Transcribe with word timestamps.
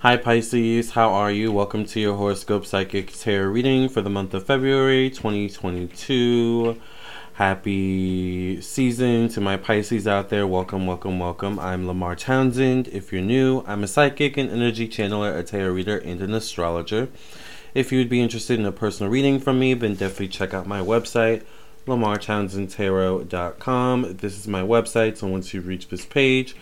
Hi 0.00 0.16
Pisces, 0.16 0.92
how 0.92 1.10
are 1.10 1.32
you? 1.32 1.50
Welcome 1.50 1.84
to 1.86 1.98
your 1.98 2.14
horoscope 2.14 2.64
psychic 2.64 3.12
tarot 3.18 3.48
reading 3.48 3.88
for 3.88 4.00
the 4.00 4.08
month 4.08 4.32
of 4.32 4.46
February 4.46 5.10
2022. 5.10 6.80
Happy 7.32 8.60
season 8.60 9.26
to 9.30 9.40
my 9.40 9.56
Pisces 9.56 10.06
out 10.06 10.28
there. 10.28 10.46
Welcome, 10.46 10.86
welcome, 10.86 11.18
welcome. 11.18 11.58
I'm 11.58 11.88
Lamar 11.88 12.14
Townsend. 12.14 12.86
If 12.86 13.12
you're 13.12 13.22
new, 13.22 13.64
I'm 13.66 13.82
a 13.82 13.88
psychic 13.88 14.36
and 14.36 14.48
energy 14.48 14.86
channeler, 14.86 15.36
a 15.36 15.42
tarot 15.42 15.72
reader, 15.72 15.98
and 15.98 16.20
an 16.20 16.32
astrologer. 16.32 17.08
If 17.74 17.90
you'd 17.90 18.08
be 18.08 18.22
interested 18.22 18.60
in 18.60 18.66
a 18.66 18.70
personal 18.70 19.10
reading 19.10 19.40
from 19.40 19.58
me, 19.58 19.74
then 19.74 19.94
definitely 19.94 20.28
check 20.28 20.54
out 20.54 20.68
my 20.68 20.80
website, 20.80 21.42
lamartownsendtarot.com. 21.88 24.16
This 24.18 24.38
is 24.38 24.46
my 24.46 24.62
website, 24.62 25.16
so 25.16 25.26
once 25.26 25.52
you 25.52 25.60
reach 25.60 25.88
this 25.88 26.04
page, 26.04 26.54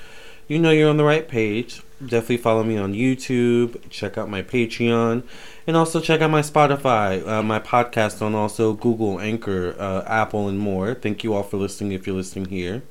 you 0.48 0.58
know 0.58 0.70
you're 0.70 0.90
on 0.90 0.96
the 0.96 1.04
right 1.04 1.26
page. 1.26 1.82
Definitely 2.00 2.36
follow 2.38 2.62
me 2.62 2.76
on 2.76 2.92
YouTube, 2.92 3.80
check 3.88 4.18
out 4.18 4.28
my 4.28 4.42
Patreon, 4.42 5.22
and 5.66 5.76
also 5.76 6.00
check 6.00 6.20
out 6.20 6.30
my 6.30 6.42
Spotify, 6.42 7.26
uh, 7.26 7.42
my 7.42 7.58
podcast 7.58 8.20
on 8.20 8.34
also 8.34 8.74
Google, 8.74 9.18
Anchor, 9.18 9.74
uh, 9.78 10.04
Apple, 10.06 10.48
and 10.48 10.58
more. 10.58 10.94
Thank 10.94 11.24
you 11.24 11.32
all 11.32 11.42
for 11.42 11.56
listening 11.56 11.92
if 11.92 12.06
you're 12.06 12.16
listening 12.16 12.46
here. 12.46 12.82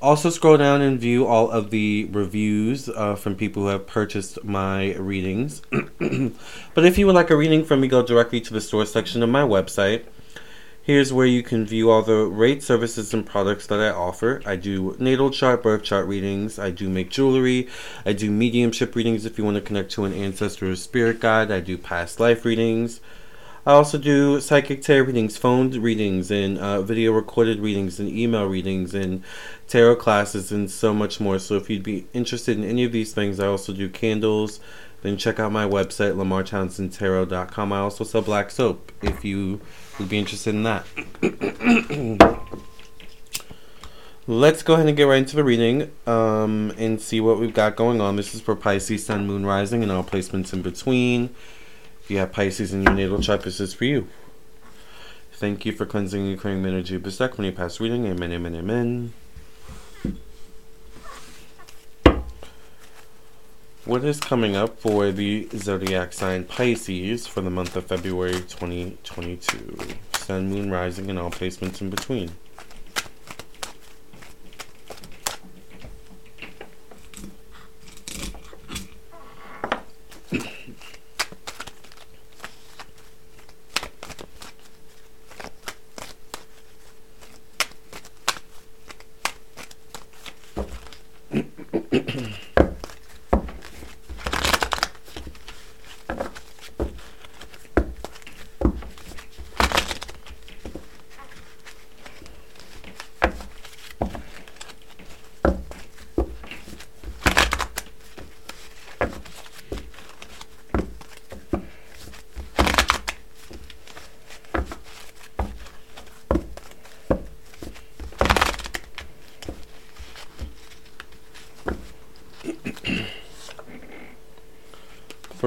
Also, 0.00 0.30
scroll 0.30 0.56
down 0.56 0.80
and 0.80 0.98
view 0.98 1.26
all 1.26 1.50
of 1.50 1.70
the 1.70 2.08
reviews 2.10 2.88
uh, 2.88 3.14
from 3.14 3.36
people 3.36 3.62
who 3.62 3.68
have 3.68 3.86
purchased 3.86 4.42
my 4.42 4.94
readings. 4.94 5.62
but 6.74 6.84
if 6.84 6.98
you 6.98 7.06
would 7.06 7.14
like 7.14 7.30
a 7.30 7.36
reading 7.36 7.64
from 7.64 7.80
me, 7.80 7.88
go 7.88 8.04
directly 8.04 8.40
to 8.40 8.52
the 8.52 8.60
store 8.60 8.84
section 8.86 9.22
of 9.22 9.28
my 9.28 9.42
website 9.42 10.04
Here's 10.84 11.12
where 11.12 11.26
you 11.26 11.44
can 11.44 11.64
view 11.64 11.90
all 11.90 12.02
the 12.02 12.26
rate 12.26 12.60
services 12.60 13.14
and 13.14 13.24
products 13.24 13.68
that 13.68 13.78
I 13.78 13.90
offer. 13.90 14.42
I 14.44 14.56
do 14.56 14.96
natal 14.98 15.30
chart, 15.30 15.62
birth 15.62 15.84
chart 15.84 16.08
readings. 16.08 16.58
I 16.58 16.72
do 16.72 16.88
make 16.88 17.08
jewelry. 17.08 17.68
I 18.04 18.12
do 18.14 18.32
mediumship 18.32 18.96
readings 18.96 19.24
if 19.24 19.38
you 19.38 19.44
want 19.44 19.54
to 19.54 19.60
connect 19.60 19.92
to 19.92 20.04
an 20.04 20.12
ancestor 20.12 20.72
or 20.72 20.74
spirit 20.74 21.20
guide. 21.20 21.52
I 21.52 21.60
do 21.60 21.78
past 21.78 22.18
life 22.18 22.44
readings. 22.44 23.00
I 23.64 23.74
also 23.74 23.96
do 23.96 24.40
psychic 24.40 24.82
tarot 24.82 25.04
readings, 25.04 25.36
phone 25.36 25.70
readings, 25.70 26.32
and 26.32 26.58
uh, 26.58 26.82
video 26.82 27.12
recorded 27.12 27.60
readings, 27.60 28.00
and 28.00 28.08
email 28.08 28.46
readings, 28.46 28.92
and 28.92 29.22
tarot 29.68 29.96
classes, 29.96 30.50
and 30.50 30.68
so 30.68 30.92
much 30.92 31.20
more. 31.20 31.38
So 31.38 31.54
if 31.54 31.70
you'd 31.70 31.84
be 31.84 32.08
interested 32.12 32.58
in 32.58 32.64
any 32.64 32.82
of 32.82 32.90
these 32.90 33.12
things, 33.12 33.38
I 33.38 33.46
also 33.46 33.72
do 33.72 33.88
candles. 33.88 34.58
Then 35.02 35.16
check 35.16 35.38
out 35.38 35.52
my 35.52 35.64
website, 35.64 36.16
lamartownsendtarot.com. 36.16 37.72
I 37.72 37.78
also 37.78 38.02
sell 38.02 38.22
black 38.22 38.50
soap 38.50 38.90
if 39.00 39.24
you 39.24 39.60
would 40.02 40.10
be 40.10 40.18
interested 40.18 40.54
in 40.54 40.64
that. 40.64 40.84
Let's 44.26 44.62
go 44.62 44.74
ahead 44.74 44.86
and 44.86 44.96
get 44.96 45.04
right 45.04 45.18
into 45.18 45.34
the 45.36 45.44
reading 45.44 45.90
um, 46.06 46.72
and 46.76 47.00
see 47.00 47.20
what 47.20 47.40
we've 47.40 47.54
got 47.54 47.74
going 47.76 48.00
on. 48.00 48.16
This 48.16 48.34
is 48.34 48.40
for 48.40 48.54
Pisces, 48.54 49.04
Sun, 49.06 49.26
Moon, 49.26 49.44
Rising, 49.44 49.82
and 49.82 49.90
all 49.90 50.04
placements 50.04 50.52
in 50.52 50.62
between. 50.62 51.34
If 52.02 52.10
you 52.10 52.18
have 52.18 52.32
Pisces 52.32 52.72
in 52.72 52.82
your 52.82 52.94
natal 52.94 53.20
chart, 53.20 53.42
this 53.42 53.58
is 53.60 53.74
for 53.74 53.84
you. 53.84 54.08
Thank 55.32 55.66
you 55.66 55.72
for 55.72 55.86
cleansing 55.86 56.28
and 56.28 56.38
clearing 56.38 56.62
the 56.62 56.68
energy 56.68 56.94
of 56.94 57.02
this 57.02 57.18
deck. 57.18 57.36
When 57.36 57.46
you 57.46 57.52
pass 57.52 57.80
reading, 57.80 58.06
amen, 58.06 58.32
amen, 58.32 58.54
amen. 58.54 59.12
What 63.84 64.04
is 64.04 64.20
coming 64.20 64.54
up 64.54 64.78
for 64.78 65.10
the 65.10 65.48
zodiac 65.56 66.12
sign 66.12 66.44
Pisces 66.44 67.26
for 67.26 67.40
the 67.40 67.50
month 67.50 67.74
of 67.74 67.86
February 67.86 68.34
2022? 68.34 69.76
Sun, 70.18 70.50
Moon, 70.50 70.70
Rising, 70.70 71.10
and 71.10 71.18
all 71.18 71.32
placements 71.32 71.80
in 71.80 71.90
between. 71.90 72.30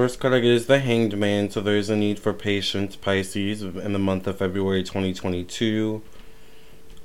First 0.06 0.20
card 0.20 0.34
I 0.34 0.38
get 0.38 0.52
is 0.52 0.66
the 0.66 0.78
Hanged 0.78 1.18
Man, 1.18 1.50
so 1.50 1.60
there 1.60 1.76
is 1.76 1.90
a 1.90 1.96
need 1.96 2.20
for 2.20 2.32
patience, 2.32 2.94
Pisces, 2.94 3.62
in 3.62 3.92
the 3.92 3.98
month 3.98 4.28
of 4.28 4.38
February 4.38 4.84
2022. 4.84 6.00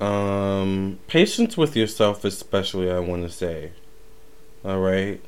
Um, 0.00 1.00
patience 1.08 1.56
with 1.56 1.74
yourself, 1.74 2.24
especially, 2.24 2.88
I 2.88 3.00
want 3.00 3.24
to 3.24 3.28
say. 3.28 3.72
Alright? 4.64 5.20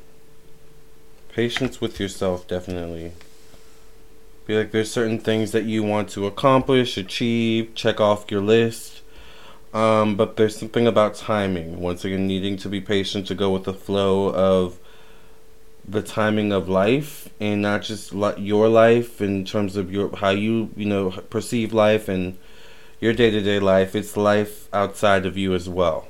Patience 1.33 1.81
with 1.81 1.99
yourself, 1.99 2.47
definitely. 2.47 3.11
Be 4.45 4.55
like 4.55 4.71
there's 4.71 4.89
certain 4.89 5.19
things 5.19 5.51
that 5.51 5.65
you 5.65 5.83
want 5.83 6.07
to 6.11 6.27
accomplish, 6.27 6.95
achieve, 6.95 7.75
check 7.75 7.99
off 7.99 8.31
your 8.31 8.39
list. 8.39 9.01
Um, 9.73 10.15
but 10.15 10.37
there's 10.37 10.57
something 10.57 10.87
about 10.87 11.15
timing. 11.15 11.81
Once 11.81 12.05
again, 12.05 12.25
needing 12.25 12.55
to 12.55 12.69
be 12.69 12.79
patient 12.79 13.27
to 13.27 13.35
go 13.35 13.51
with 13.51 13.65
the 13.65 13.73
flow 13.73 14.29
of 14.29 14.79
the 15.87 16.01
timing 16.01 16.51
of 16.51 16.67
life 16.67 17.29
and 17.39 17.61
not 17.61 17.83
just 17.83 18.11
your 18.37 18.67
life 18.67 19.21
in 19.21 19.45
terms 19.45 19.75
of 19.75 19.91
your 19.91 20.15
how 20.15 20.31
you 20.31 20.69
you 20.75 20.85
know 20.85 21.11
perceive 21.29 21.73
life 21.73 22.07
and 22.09 22.37
your 22.99 23.13
day-to-day 23.13 23.59
life. 23.59 23.95
It's 23.95 24.17
life 24.17 24.67
outside 24.73 25.25
of 25.25 25.37
you 25.37 25.53
as 25.53 25.69
well. 25.69 26.07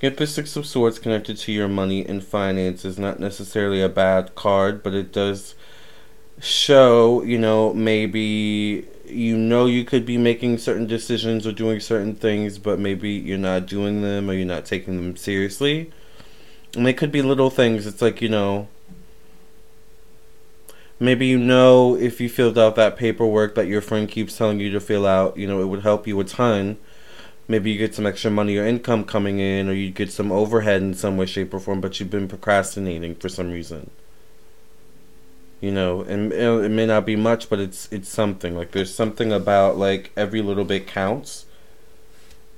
Get 0.00 0.16
the 0.16 0.26
six 0.26 0.56
of 0.56 0.66
swords 0.66 0.98
connected 0.98 1.36
to 1.38 1.52
your 1.52 1.68
money 1.68 2.06
and 2.06 2.22
finances. 2.22 2.98
Not 2.98 3.20
necessarily 3.20 3.82
a 3.82 3.88
bad 3.88 4.34
card 4.34 4.82
but 4.82 4.94
it 4.94 5.12
does 5.12 5.54
show 6.40 7.22
you 7.22 7.36
know 7.36 7.74
maybe 7.74 8.86
you 9.04 9.36
know 9.36 9.66
you 9.66 9.84
could 9.84 10.06
be 10.06 10.16
making 10.16 10.56
certain 10.56 10.86
decisions 10.86 11.46
or 11.46 11.52
doing 11.52 11.80
certain 11.80 12.14
things 12.14 12.58
but 12.58 12.78
maybe 12.78 13.10
you're 13.10 13.36
not 13.36 13.66
doing 13.66 14.02
them 14.02 14.30
or 14.30 14.34
you're 14.34 14.46
not 14.46 14.64
taking 14.64 14.96
them 14.96 15.16
seriously 15.16 15.90
and 16.74 16.86
they 16.86 16.92
could 16.92 17.12
be 17.12 17.22
little 17.22 17.50
things. 17.50 17.86
It's 17.86 18.02
like, 18.02 18.20
you 18.20 18.28
know, 18.28 18.68
maybe 21.00 21.26
you 21.26 21.38
know 21.38 21.96
if 21.96 22.20
you 22.20 22.28
filled 22.28 22.58
out 22.58 22.76
that 22.76 22.96
paperwork 22.96 23.54
that 23.54 23.66
your 23.66 23.80
friend 23.80 24.08
keeps 24.08 24.36
telling 24.36 24.60
you 24.60 24.70
to 24.70 24.80
fill 24.80 25.06
out, 25.06 25.36
you 25.36 25.46
know, 25.46 25.60
it 25.60 25.66
would 25.66 25.82
help 25.82 26.06
you 26.06 26.18
a 26.20 26.24
ton. 26.24 26.78
Maybe 27.46 27.70
you 27.70 27.78
get 27.78 27.94
some 27.94 28.06
extra 28.06 28.30
money 28.30 28.56
or 28.58 28.66
income 28.66 29.04
coming 29.04 29.38
in, 29.38 29.68
or 29.70 29.72
you 29.72 29.90
get 29.90 30.12
some 30.12 30.30
overhead 30.30 30.82
in 30.82 30.92
some 30.92 31.16
way, 31.16 31.24
shape, 31.24 31.54
or 31.54 31.60
form, 31.60 31.80
but 31.80 31.98
you've 31.98 32.10
been 32.10 32.28
procrastinating 32.28 33.14
for 33.14 33.30
some 33.30 33.50
reason. 33.50 33.90
You 35.62 35.72
know, 35.72 36.02
and 36.02 36.30
it 36.32 36.70
may 36.70 36.84
not 36.84 37.06
be 37.06 37.16
much, 37.16 37.48
but 37.48 37.58
it's 37.58 37.90
it's 37.90 38.08
something. 38.08 38.54
Like 38.54 38.72
there's 38.72 38.94
something 38.94 39.32
about 39.32 39.78
like 39.78 40.12
every 40.14 40.42
little 40.42 40.66
bit 40.66 40.86
counts 40.86 41.46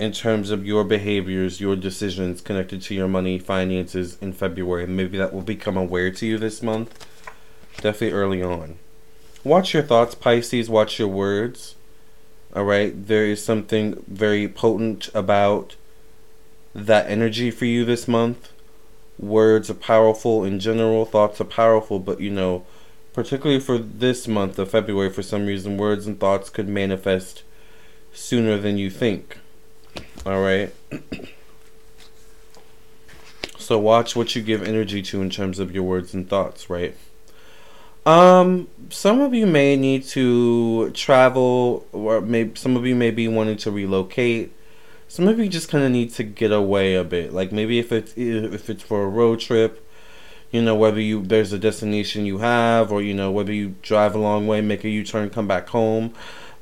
in 0.01 0.13
terms 0.13 0.51
of 0.51 0.65
your 0.65 0.83
behaviors, 0.83 1.61
your 1.61 1.77
decisions 1.77 2.41
connected 2.41 2.81
to 2.81 2.95
your 2.95 3.07
money, 3.07 3.39
finances 3.39 4.17
in 4.23 4.33
February. 4.33 4.87
Maybe 4.87 5.19
that 5.19 5.35
will 5.35 5.43
become 5.43 5.77
aware 5.77 6.11
to 6.11 6.27
you 6.27 6.39
this 6.39 6.63
month. 6.63 7.07
Definitely 7.77 8.13
early 8.13 8.43
on. 8.43 8.79
Watch 9.45 9.75
your 9.75 9.83
thoughts, 9.83 10.15
Pisces. 10.15 10.71
Watch 10.71 10.99
your 10.99 11.09
words. 11.09 11.75
All 12.57 12.65
right. 12.65 13.07
There 13.07 13.27
is 13.27 13.45
something 13.45 14.03
very 14.09 14.49
potent 14.49 15.11
about 15.15 15.77
that 16.75 17.11
energy 17.11 17.51
for 17.51 17.67
you 17.67 17.85
this 17.85 18.09
month. 18.09 18.53
Words 19.19 19.69
are 19.69 19.75
powerful 19.75 20.45
in 20.45 20.61
general, 20.61 21.05
thoughts 21.05 21.43
are 21.43 21.45
powerful, 21.45 21.99
but 21.99 22.23
you 22.23 22.31
know, 22.31 22.65
particularly 23.13 23.61
for 23.61 23.77
this 23.77 24.27
month 24.27 24.59
of 24.59 24.71
February, 24.71 25.11
for 25.11 25.23
some 25.23 25.45
reason, 25.45 25.77
words 25.77 26.07
and 26.07 26.19
thoughts 26.19 26.49
could 26.49 26.69
manifest 26.69 27.43
sooner 28.15 28.57
than 28.57 28.79
you 28.79 28.89
think. 28.89 29.37
All 30.27 30.41
right. 30.41 30.73
so 33.59 33.79
watch 33.79 34.15
what 34.17 34.35
you 34.37 34.43
give 34.43 34.63
energy 34.63 35.03
to 35.03 35.23
in 35.23 35.31
terms 35.31 35.59
of 35.59 35.73
your 35.73 35.83
words 35.83 36.13
and 36.15 36.29
thoughts, 36.29 36.69
right? 36.69 36.97
Um, 38.07 38.69
some 38.89 39.21
of 39.21 39.35
you 39.35 39.47
may 39.47 39.77
need 39.77 40.05
to 40.09 40.91
travel, 40.93 41.87
or 41.93 42.21
maybe 42.21 42.57
some 42.57 42.77
of 42.77 42.87
you 42.87 42.95
may 42.97 43.11
be 43.11 43.29
wanting 43.29 43.57
to 43.59 43.71
relocate. 43.71 44.53
Some 45.09 45.29
of 45.29 45.39
you 45.39 45.49
just 45.49 45.69
kind 45.69 45.85
of 45.85 45.91
need 45.91 46.11
to 46.15 46.23
get 46.23 46.53
away 46.53 46.95
a 46.95 47.05
bit. 47.05 47.33
Like 47.33 47.53
maybe 47.53 47.79
if 47.79 47.93
it's 47.93 48.13
if 48.17 48.71
it's 48.71 48.83
for 48.83 49.05
a 49.05 49.09
road 49.09 49.41
trip, 49.41 49.85
You 50.53 50.63
know, 50.63 50.75
whether 50.75 51.01
you 51.01 51.23
there's 51.23 51.53
a 51.53 51.59
destination 51.59 52.27
you 52.27 52.39
have, 52.39 52.91
or 52.93 53.03
you 53.03 53.15
know 53.15 53.31
whether 53.31 53.53
you 53.53 53.77
drive 53.83 54.15
a 54.15 54.19
long 54.19 54.47
way, 54.49 54.61
make 54.61 54.85
a 54.85 54.89
U 54.89 55.05
turn, 55.05 55.31
come 55.31 55.47
back 55.47 55.69
home. 55.69 56.13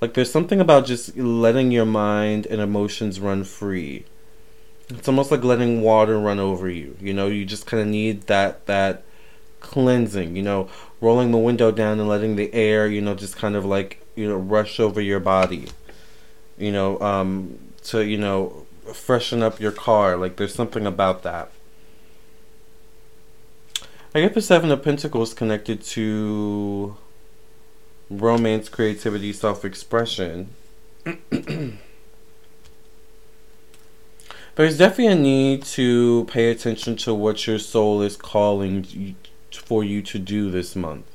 Like 0.01 0.15
there's 0.15 0.31
something 0.31 0.61
about 0.61 0.87
just 0.87 1.17
letting 1.17 1.71
your 1.73 1.87
mind 1.87 2.47
and 2.47 2.61
emotions 2.61 3.19
run 3.19 3.45
free. 3.45 4.05
It's 4.89 5.09
almost 5.09 5.31
like 5.31 5.45
letting 5.45 5.83
water 5.83 6.19
run 6.19 6.39
over 6.39 6.69
you. 6.69 6.97
You 7.01 7.13
know, 7.13 7.27
you 7.27 7.45
just 7.45 7.67
kind 7.67 7.83
of 7.83 7.89
need 7.89 8.23
that 8.23 8.67
that 8.67 9.03
cleansing. 9.61 10.37
You 10.37 10.43
know, 10.43 10.69
rolling 11.01 11.31
the 11.31 11.39
window 11.39 11.71
down 11.71 11.99
and 11.99 12.09
letting 12.09 12.37
the 12.37 12.53
air, 12.55 12.87
you 12.87 13.01
know, 13.01 13.15
just 13.15 13.37
kind 13.37 13.57
of 13.57 13.65
like 13.65 14.01
you 14.15 14.29
know 14.29 14.37
rush 14.37 14.79
over 14.79 15.01
your 15.01 15.21
body. 15.21 15.67
You 16.57 16.73
know, 16.73 17.01
um, 17.01 17.59
to 17.85 18.05
you 18.05 18.19
know 18.19 18.67
freshen 18.93 19.43
up 19.43 19.61
your 19.61 19.73
car. 19.73 20.17
Like 20.17 20.37
there's 20.37 20.55
something 20.55 20.87
about 20.87 21.23
that. 21.25 21.51
I 24.15 24.21
get 24.21 24.35
the 24.35 24.41
Seven 24.41 24.71
of 24.71 24.83
Pentacles 24.83 25.35
connected 25.35 25.83
to 25.83 26.97
romance, 28.11 28.69
creativity, 28.69 29.33
self 29.33 29.65
expression. 29.65 30.51
There's 34.57 34.77
definitely 34.77 35.07
a 35.07 35.15
need 35.15 35.63
to 35.65 36.25
pay 36.25 36.51
attention 36.51 36.97
to 36.97 37.15
what 37.15 37.47
your 37.47 37.61
soul 37.61 38.03
is 38.03 38.17
calling 38.17 39.15
for 39.53 39.85
you 39.85 40.03
to 40.03 40.19
do 40.19 40.51
this 40.51 40.75
month. 40.75 41.07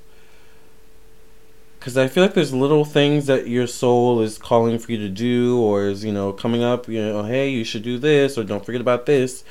Because 1.77 1.97
I 1.97 2.07
feel 2.07 2.23
like 2.23 2.35
there's 2.35 2.53
little 2.53 2.85
things 2.85 3.25
that 3.25 3.49
your 3.49 3.67
soul 3.67 4.21
is 4.21 4.37
calling 4.37 4.79
for 4.79 4.93
you 4.93 4.97
to 4.99 5.09
do, 5.09 5.59
or 5.59 5.87
is, 5.87 6.05
you 6.05 6.13
know, 6.13 6.31
coming 6.31 6.63
up, 6.63 6.87
you 6.87 7.01
know, 7.01 7.23
hey, 7.23 7.49
you 7.49 7.65
should 7.65 7.83
do 7.83 7.99
this, 7.99 8.37
or 8.37 8.45
don't 8.45 8.65
forget 8.65 8.79
about 8.79 9.05
this. 9.05 9.43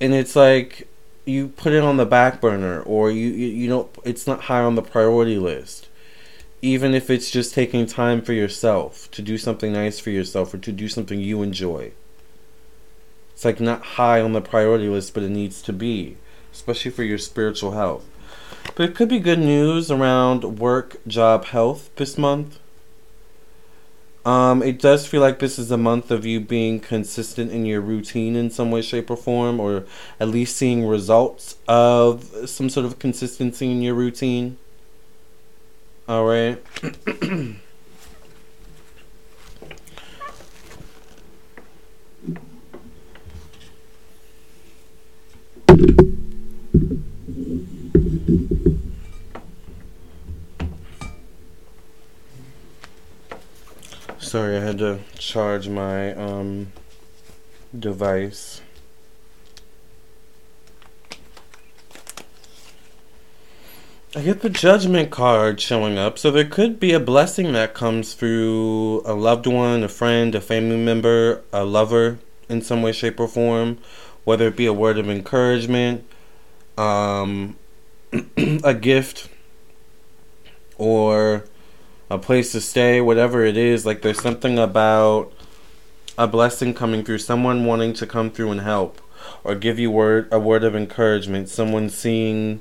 And 0.00 0.14
it's 0.14 0.36
like 0.36 0.86
you 1.24 1.48
put 1.48 1.72
it 1.72 1.82
on 1.82 1.96
the 1.96 2.06
back 2.06 2.40
burner, 2.40 2.82
or 2.82 3.10
you, 3.10 3.30
you, 3.30 3.48
you 3.48 3.68
know, 3.68 3.88
it's 4.04 4.28
not 4.28 4.42
high 4.42 4.62
on 4.62 4.76
the 4.76 4.82
priority 4.82 5.40
list 5.40 5.88
even 6.64 6.94
if 6.94 7.10
it's 7.10 7.30
just 7.30 7.52
taking 7.52 7.84
time 7.84 8.22
for 8.22 8.32
yourself 8.32 9.10
to 9.10 9.20
do 9.20 9.36
something 9.36 9.74
nice 9.74 9.98
for 10.00 10.08
yourself 10.08 10.54
or 10.54 10.56
to 10.56 10.72
do 10.72 10.88
something 10.88 11.20
you 11.20 11.42
enjoy. 11.42 11.92
It's 13.34 13.44
like 13.44 13.60
not 13.60 13.82
high 13.82 14.22
on 14.22 14.32
the 14.32 14.40
priority 14.40 14.88
list, 14.88 15.12
but 15.12 15.22
it 15.22 15.28
needs 15.28 15.60
to 15.60 15.74
be, 15.74 16.16
especially 16.54 16.90
for 16.90 17.02
your 17.02 17.18
spiritual 17.18 17.72
health. 17.72 18.06
But 18.74 18.88
it 18.88 18.94
could 18.94 19.10
be 19.10 19.18
good 19.18 19.40
news 19.40 19.90
around 19.90 20.58
work, 20.58 20.96
job, 21.06 21.44
health 21.44 21.90
this 21.96 22.16
month. 22.16 22.58
Um, 24.24 24.62
it 24.62 24.80
does 24.80 25.06
feel 25.06 25.20
like 25.20 25.40
this 25.40 25.58
is 25.58 25.70
a 25.70 25.76
month 25.76 26.10
of 26.10 26.24
you 26.24 26.40
being 26.40 26.80
consistent 26.80 27.52
in 27.52 27.66
your 27.66 27.82
routine 27.82 28.36
in 28.36 28.48
some 28.48 28.70
way, 28.70 28.80
shape, 28.80 29.10
or 29.10 29.18
form, 29.18 29.60
or 29.60 29.84
at 30.18 30.28
least 30.28 30.56
seeing 30.56 30.86
results 30.86 31.58
of 31.68 32.48
some 32.48 32.70
sort 32.70 32.86
of 32.86 32.98
consistency 32.98 33.70
in 33.70 33.82
your 33.82 33.92
routine. 33.92 34.56
All 36.06 36.26
right. 36.26 36.62
Sorry, 54.18 54.58
I 54.58 54.60
had 54.60 54.78
to 54.78 54.98
charge 55.16 55.68
my 55.70 56.12
um, 56.14 56.72
device. 57.78 58.60
I 64.16 64.22
get 64.22 64.42
the 64.42 64.48
judgment 64.50 65.10
card 65.10 65.60
showing 65.60 65.98
up, 65.98 66.20
so 66.20 66.30
there 66.30 66.44
could 66.44 66.78
be 66.78 66.92
a 66.92 67.00
blessing 67.00 67.52
that 67.54 67.74
comes 67.74 68.14
through 68.14 69.02
a 69.04 69.12
loved 69.12 69.48
one, 69.48 69.82
a 69.82 69.88
friend, 69.88 70.36
a 70.36 70.40
family 70.40 70.76
member, 70.76 71.42
a 71.52 71.64
lover 71.64 72.20
in 72.48 72.62
some 72.62 72.80
way, 72.80 72.92
shape, 72.92 73.18
or 73.18 73.26
form, 73.26 73.78
whether 74.22 74.46
it 74.46 74.56
be 74.56 74.66
a 74.66 74.72
word 74.72 74.98
of 74.98 75.10
encouragement, 75.10 76.06
um, 76.78 77.56
a 78.62 78.72
gift, 78.72 79.28
or 80.78 81.44
a 82.08 82.16
place 82.16 82.52
to 82.52 82.60
stay, 82.60 83.00
whatever 83.00 83.44
it 83.44 83.56
is. 83.56 83.84
Like 83.84 84.02
there's 84.02 84.22
something 84.22 84.60
about 84.60 85.32
a 86.16 86.28
blessing 86.28 86.72
coming 86.72 87.02
through, 87.02 87.18
someone 87.18 87.64
wanting 87.64 87.92
to 87.94 88.06
come 88.06 88.30
through 88.30 88.52
and 88.52 88.60
help, 88.60 89.00
or 89.42 89.56
give 89.56 89.80
you 89.80 89.90
word 89.90 90.28
a 90.30 90.38
word 90.38 90.62
of 90.62 90.76
encouragement, 90.76 91.48
someone 91.48 91.90
seeing 91.90 92.60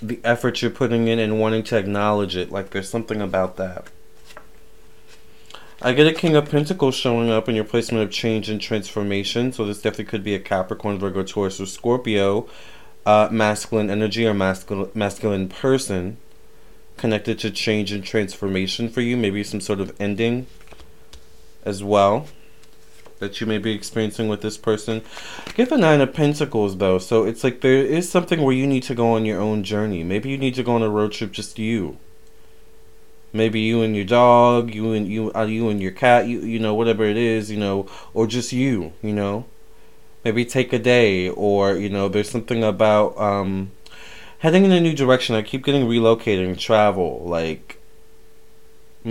the 0.00 0.20
effort 0.24 0.62
you're 0.62 0.70
putting 0.70 1.08
in 1.08 1.18
and 1.18 1.40
wanting 1.40 1.62
to 1.64 1.76
acknowledge 1.76 2.36
it. 2.36 2.50
Like 2.50 2.70
there's 2.70 2.88
something 2.88 3.20
about 3.20 3.56
that. 3.56 3.86
I 5.80 5.92
get 5.92 6.08
a 6.08 6.12
King 6.12 6.34
of 6.34 6.50
Pentacles 6.50 6.96
showing 6.96 7.30
up 7.30 7.48
in 7.48 7.54
your 7.54 7.64
placement 7.64 8.02
of 8.02 8.10
change 8.10 8.48
and 8.48 8.60
transformation. 8.60 9.52
So 9.52 9.64
this 9.64 9.80
definitely 9.80 10.06
could 10.06 10.24
be 10.24 10.34
a 10.34 10.40
Capricorn, 10.40 10.98
Virgo, 10.98 11.22
Taurus, 11.22 11.60
or 11.60 11.66
Scorpio, 11.66 12.48
uh, 13.06 13.28
masculine 13.30 13.88
energy 13.88 14.26
or 14.26 14.34
masculine 14.34 14.90
masculine 14.94 15.48
person 15.48 16.16
connected 16.96 17.38
to 17.38 17.50
change 17.50 17.92
and 17.92 18.02
transformation 18.02 18.88
for 18.88 19.00
you. 19.00 19.16
Maybe 19.16 19.44
some 19.44 19.60
sort 19.60 19.80
of 19.80 19.94
ending 20.00 20.46
as 21.64 21.84
well 21.84 22.26
that 23.18 23.40
you 23.40 23.46
may 23.46 23.58
be 23.58 23.72
experiencing 23.72 24.28
with 24.28 24.42
this 24.42 24.56
person. 24.56 25.02
Get 25.54 25.70
the 25.70 25.76
Nine 25.76 26.00
of 26.00 26.14
Pentacles 26.14 26.76
though, 26.78 26.98
so 26.98 27.24
it's 27.24 27.44
like 27.44 27.60
there 27.60 27.84
is 27.84 28.08
something 28.08 28.42
where 28.42 28.54
you 28.54 28.66
need 28.66 28.82
to 28.84 28.94
go 28.94 29.12
on 29.12 29.24
your 29.24 29.40
own 29.40 29.62
journey. 29.62 30.02
Maybe 30.04 30.28
you 30.30 30.38
need 30.38 30.54
to 30.54 30.62
go 30.62 30.74
on 30.74 30.82
a 30.82 30.88
road 30.88 31.12
trip 31.12 31.32
just 31.32 31.58
you. 31.58 31.98
Maybe 33.32 33.60
you 33.60 33.82
and 33.82 33.94
your 33.94 34.06
dog, 34.06 34.74
you 34.74 34.92
and 34.92 35.06
you, 35.06 35.32
uh, 35.34 35.44
you 35.44 35.68
and 35.68 35.82
your 35.82 35.92
cat, 35.92 36.26
you 36.26 36.40
you 36.40 36.58
know 36.58 36.74
whatever 36.74 37.04
it 37.04 37.16
is, 37.16 37.50
you 37.50 37.58
know, 37.58 37.86
or 38.14 38.26
just 38.26 38.52
you, 38.52 38.92
you 39.02 39.12
know. 39.12 39.44
Maybe 40.24 40.44
take 40.44 40.72
a 40.72 40.78
day, 40.78 41.28
or 41.28 41.74
you 41.76 41.88
know, 41.88 42.08
there's 42.08 42.30
something 42.30 42.64
about 42.64 43.18
um, 43.18 43.70
heading 44.38 44.64
in 44.64 44.72
a 44.72 44.80
new 44.80 44.94
direction. 44.94 45.36
I 45.36 45.42
keep 45.42 45.64
getting 45.64 45.86
relocating, 45.86 46.58
travel, 46.58 47.22
like 47.24 47.77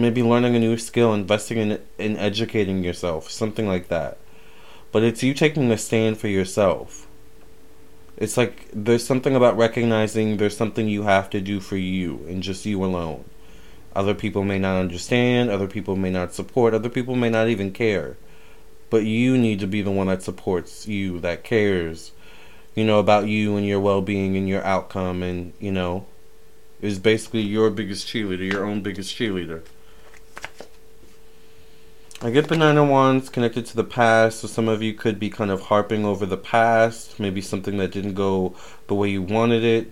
maybe 0.01 0.23
learning 0.23 0.55
a 0.55 0.59
new 0.59 0.77
skill, 0.77 1.13
investing 1.13 1.57
in 1.57 1.79
in 1.97 2.17
educating 2.17 2.83
yourself, 2.83 3.29
something 3.29 3.67
like 3.67 3.88
that. 3.89 4.17
But 4.91 5.03
it's 5.03 5.23
you 5.23 5.33
taking 5.33 5.71
a 5.71 5.77
stand 5.77 6.17
for 6.17 6.27
yourself. 6.27 7.07
It's 8.18 8.37
like 8.37 8.68
there's 8.73 9.06
something 9.06 9.35
about 9.35 9.57
recognizing 9.57 10.37
there's 10.37 10.57
something 10.57 10.87
you 10.87 11.04
have 11.04 11.30
to 11.31 11.42
do 11.42 11.59
for 11.59 11.77
you 11.77 12.25
and 12.27 12.42
just 12.42 12.66
you 12.66 12.83
alone. 12.83 13.25
Other 13.95 14.13
people 14.13 14.44
may 14.44 14.59
not 14.59 14.80
understand, 14.80 15.49
other 15.49 15.68
people 15.68 15.95
may 15.95 16.09
not 16.09 16.33
support, 16.33 16.73
other 16.73 16.89
people 16.89 17.16
may 17.16 17.30
not 17.30 17.47
even 17.47 17.71
care. 17.71 18.18
But 18.89 19.04
you 19.06 19.37
need 19.37 19.59
to 19.59 19.68
be 19.68 19.81
the 19.81 19.92
one 19.92 20.07
that 20.07 20.23
supports 20.23 20.87
you, 20.87 21.19
that 21.19 21.44
cares, 21.44 22.11
you 22.73 22.85
know, 22.85 22.99
about 22.99 23.27
you 23.27 23.57
and 23.57 23.68
your 23.68 23.80
well 23.80 24.01
being 24.01 24.37
and 24.37 24.47
your 24.47 24.63
outcome 24.63 25.21
and, 25.21 25.54
you 25.59 25.71
know, 25.71 26.06
is 26.81 26.99
basically 26.99 27.42
your 27.42 27.69
biggest 27.69 28.07
cheerleader, 28.07 28.51
your 28.51 28.66
own 28.66 28.81
biggest 28.81 29.16
cheerleader. 29.16 29.63
I 32.19 32.31
get 32.31 32.47
banana 32.47 32.83
Wands 32.83 33.30
connected 33.30 33.68
to 33.68 33.76
the 33.76 33.83
past, 33.83 34.40
so 34.40 34.47
some 34.47 34.68
of 34.68 34.81
you 34.81 34.95
could 34.95 35.19
be 35.19 35.30
kind 35.30 35.52
of 35.52 35.62
harping 35.62 36.04
over 36.04 36.26
the 36.26 36.38
past, 36.38 37.19
maybe 37.19 37.42
something 37.42 37.78
that 37.78 37.92
didn't 37.92 38.16
go 38.16 38.56
the 38.88 38.95
way 38.95 39.09
you 39.09 39.21
wanted 39.21 39.64
it. 39.64 39.92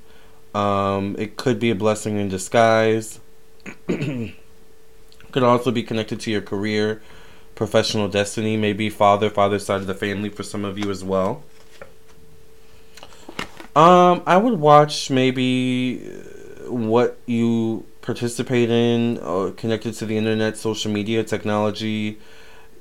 Um, 0.58 1.16
it 1.20 1.38
could 1.38 1.60
be 1.60 1.70
a 1.70 1.76
blessing 1.76 2.18
in 2.18 2.28
disguise. 2.28 3.20
could 3.88 4.34
also 5.44 5.70
be 5.70 5.84
connected 5.84 6.20
to 6.22 6.32
your 6.32 6.42
career, 6.42 7.04
professional 7.54 8.08
destiny, 8.08 8.58
maybe 8.58 8.90
father, 8.90 9.30
father 9.30 9.60
side 9.60 9.82
of 9.82 9.88
the 9.88 9.94
family 9.94 10.30
for 10.30 10.42
some 10.42 10.66
of 10.66 10.80
you 10.80 10.90
as 10.90 11.04
well. 11.04 11.44
Um, 13.76 14.24
I 14.26 14.38
would 14.38 14.60
watch 14.60 15.12
maybe 15.12 16.00
what 16.68 17.20
you 17.28 17.86
participate 18.06 18.70
in, 18.70 19.18
uh, 19.24 19.52
connected 19.58 19.96
to 19.96 20.06
the 20.06 20.16
internet, 20.16 20.56
social 20.56 20.92
media, 20.92 21.24
technology, 21.24 22.20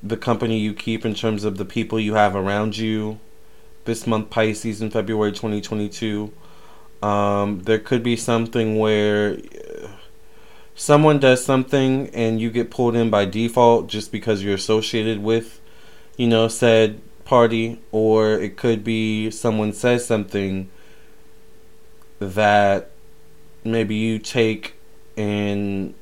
the 0.03 0.19
company 0.19 0.59
you 0.59 0.75
keep 0.75 1.07
in 1.07 1.15
terms 1.15 1.45
of 1.45 1.57
the 1.57 1.65
people 1.65 1.99
you 1.99 2.15
have 2.15 2.37
around 2.37 2.77
you. 2.77 3.19
This 3.87 4.07
month, 4.07 4.29
Pisces, 4.29 4.83
in 4.83 4.91
February 4.91 5.33
2022. 5.33 6.31
Um, 7.03 7.63
there 7.63 7.79
could 7.79 8.03
be 8.03 8.17
something 8.17 8.79
where 8.79 9.39
uh, 9.39 9.89
someone 10.75 11.19
does 11.21 11.43
something 11.43 12.09
and 12.15 12.41
you 12.41 12.51
get 12.51 12.71
pulled 12.71 12.95
in 12.95 13.09
by 13.09 13.25
default 13.25 13.89
just 13.89 14.13
because 14.13 14.43
you're 14.43 14.55
associated 14.55 15.23
with, 15.23 15.61
you 16.19 16.27
know, 16.27 16.49
said 16.49 17.01
party, 17.25 17.81
or 17.93 18.33
it 18.33 18.59
could 18.59 18.85
be 18.85 19.31
someone 19.31 19.73
says 19.73 20.07
something 20.07 20.69
that 22.19 22.91
maybe 23.65 23.95
you 23.95 24.19
take 24.19 24.74
and 25.17 25.95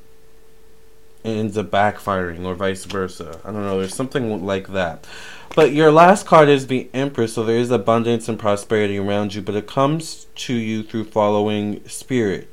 ends 1.24 1.56
up 1.56 1.70
backfiring 1.70 2.44
or 2.44 2.54
vice 2.54 2.84
versa. 2.84 3.40
I 3.44 3.52
don't 3.52 3.62
know. 3.62 3.78
There's 3.78 3.94
something 3.94 4.44
like 4.44 4.68
that. 4.68 5.06
But 5.54 5.72
your 5.72 5.92
last 5.92 6.26
card 6.26 6.48
is 6.48 6.66
the 6.66 6.88
Empress, 6.94 7.34
so 7.34 7.44
there 7.44 7.58
is 7.58 7.70
abundance 7.70 8.28
and 8.28 8.38
prosperity 8.38 8.98
around 8.98 9.34
you, 9.34 9.42
but 9.42 9.54
it 9.54 9.66
comes 9.66 10.26
to 10.36 10.54
you 10.54 10.82
through 10.82 11.04
following 11.04 11.86
spirit, 11.86 12.48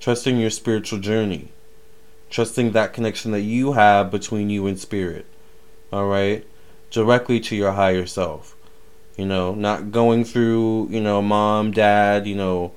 trusting 0.00 0.38
your 0.38 0.50
spiritual 0.50 0.98
journey, 0.98 1.48
trusting 2.28 2.72
that 2.72 2.92
connection 2.92 3.32
that 3.32 3.40
you 3.40 3.72
have 3.72 4.10
between 4.10 4.50
you 4.50 4.66
and 4.66 4.78
spirit. 4.78 5.24
All 5.90 6.06
right? 6.06 6.46
Directly 6.90 7.40
to 7.40 7.56
your 7.56 7.72
higher 7.72 8.06
self. 8.06 8.54
You 9.16 9.24
know, 9.24 9.54
not 9.54 9.90
going 9.90 10.26
through, 10.26 10.88
you 10.90 11.00
know, 11.00 11.22
mom, 11.22 11.70
dad, 11.70 12.26
you 12.26 12.34
know, 12.34 12.72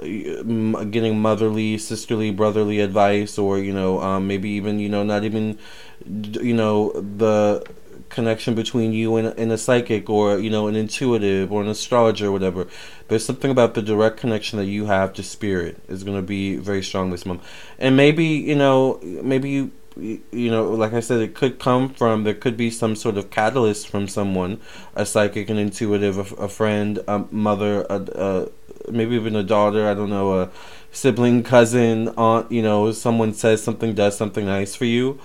getting 0.00 1.20
motherly, 1.20 1.78
sisterly, 1.78 2.30
brotherly 2.30 2.80
advice, 2.80 3.38
or 3.38 3.58
you 3.58 3.72
know, 3.72 4.00
um, 4.00 4.26
maybe 4.26 4.50
even 4.50 4.78
you 4.78 4.88
know, 4.88 5.02
not 5.02 5.24
even, 5.24 5.58
you 6.06 6.54
know, 6.54 6.92
the 6.92 7.64
connection 8.08 8.54
between 8.54 8.92
you 8.92 9.16
and, 9.16 9.28
and 9.38 9.52
a 9.52 9.58
psychic 9.58 10.08
or 10.08 10.38
you 10.38 10.50
know 10.50 10.66
an 10.66 10.74
intuitive 10.74 11.52
or 11.52 11.62
an 11.62 11.68
astrologer 11.68 12.26
or 12.26 12.32
whatever. 12.32 12.66
There's 13.08 13.24
something 13.24 13.50
about 13.50 13.74
the 13.74 13.82
direct 13.82 14.16
connection 14.18 14.58
that 14.58 14.66
you 14.66 14.86
have 14.86 15.12
to 15.14 15.22
spirit 15.22 15.80
is 15.88 16.04
going 16.04 16.16
to 16.16 16.22
be 16.22 16.56
very 16.56 16.82
strong 16.82 17.10
this 17.10 17.26
month. 17.26 17.46
And 17.78 17.96
maybe 17.96 18.24
you 18.24 18.54
know 18.54 19.00
maybe 19.02 19.50
you 19.50 19.72
you 19.98 20.48
know 20.48 20.70
like 20.70 20.92
i 20.92 21.00
said 21.00 21.20
it 21.20 21.34
could 21.34 21.58
come 21.58 21.88
from 21.88 22.22
there 22.22 22.34
could 22.34 22.56
be 22.56 22.70
some 22.70 22.94
sort 22.94 23.16
of 23.16 23.30
catalyst 23.30 23.88
from 23.88 24.06
someone 24.06 24.60
a 24.94 25.04
psychic 25.04 25.50
an 25.50 25.58
intuitive 25.58 26.18
a, 26.18 26.34
a 26.36 26.48
friend 26.48 27.00
a 27.08 27.18
mother 27.32 27.84
a, 27.90 27.96
a, 28.14 28.48
maybe 28.92 29.14
even 29.14 29.36
a 29.36 29.42
daughter 29.42 29.88
i 29.88 29.94
don't 29.94 30.10
know 30.10 30.40
a 30.40 30.50
sibling 30.92 31.42
cousin 31.42 32.08
aunt 32.16 32.50
you 32.50 32.62
know 32.62 32.90
someone 32.92 33.32
says 33.32 33.62
something 33.62 33.94
does 33.94 34.16
something 34.16 34.46
nice 34.46 34.74
for 34.74 34.84
you 34.84 35.18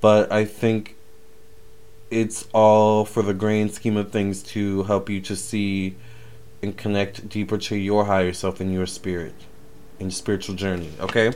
but 0.00 0.30
i 0.32 0.44
think 0.44 0.96
it's 2.10 2.46
all 2.52 3.04
for 3.04 3.22
the 3.22 3.32
grand 3.32 3.72
scheme 3.72 3.96
of 3.96 4.10
things 4.12 4.42
to 4.42 4.82
help 4.82 5.08
you 5.08 5.20
to 5.20 5.34
see 5.34 5.96
and 6.62 6.76
connect 6.76 7.28
deeper 7.28 7.58
to 7.58 7.76
your 7.76 8.04
higher 8.04 8.32
self 8.32 8.60
and 8.60 8.72
your 8.72 8.86
spirit 8.86 9.34
and 9.98 10.12
spiritual 10.12 10.54
journey. 10.54 10.90
Okay? 11.00 11.32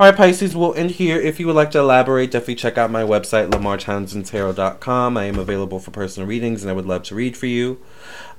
All 0.00 0.06
right, 0.06 0.16
Pisces, 0.16 0.54
we'll 0.54 0.74
end 0.74 0.92
here. 0.92 1.18
If 1.18 1.40
you 1.40 1.48
would 1.48 1.56
like 1.56 1.72
to 1.72 1.80
elaborate, 1.80 2.30
definitely 2.30 2.54
check 2.54 2.78
out 2.78 2.88
my 2.88 3.02
website, 3.02 3.50
lamartownsendtarot.com. 3.50 5.16
I 5.16 5.24
am 5.24 5.40
available 5.40 5.80
for 5.80 5.90
personal 5.90 6.28
readings, 6.28 6.62
and 6.62 6.70
I 6.70 6.72
would 6.72 6.86
love 6.86 7.02
to 7.04 7.16
read 7.16 7.36
for 7.36 7.46
you. 7.46 7.80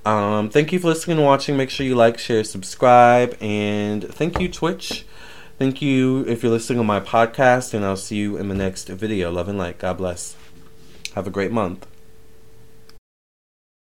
Um, 0.05 0.49
thank 0.49 0.71
you 0.71 0.79
for 0.79 0.87
listening 0.87 1.17
and 1.17 1.25
watching. 1.25 1.57
Make 1.57 1.69
sure 1.69 1.85
you 1.85 1.95
like, 1.95 2.17
share, 2.17 2.45
subscribe, 2.45 3.35
and 3.41 4.05
thank 4.05 4.39
you, 4.39 4.47
Twitch. 4.47 5.05
Thank 5.57 5.81
you 5.81 6.25
if 6.29 6.43
you're 6.43 6.51
listening 6.53 6.79
on 6.79 6.85
my 6.85 7.01
podcast, 7.01 7.73
and 7.73 7.83
I'll 7.83 7.97
see 7.97 8.15
you 8.15 8.37
in 8.37 8.47
the 8.47 8.55
next 8.55 8.87
video. 8.87 9.29
Love 9.29 9.49
and 9.49 9.57
light. 9.57 9.79
God 9.79 9.97
bless. 9.97 10.37
Have 11.13 11.27
a 11.27 11.29
great 11.29 11.51
month. 11.51 11.85